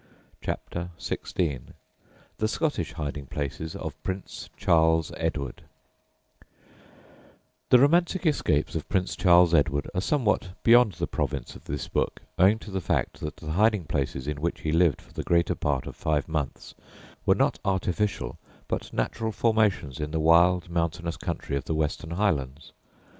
[0.41, 1.61] CHAPTER XVI
[2.39, 5.61] THE SCOTTISH HIDING PLACES OF PRINCE CHARLES EDWARD
[7.69, 12.23] The romantic escapes of Prince Charles Edward are somewhat beyond the province of this book,
[12.39, 15.53] owing to the fact that the hiding places in which he lived for the greater
[15.53, 16.73] part of five months
[17.23, 22.73] were not artificial but natural formations in the wild, mountainous country of the Western Highlands.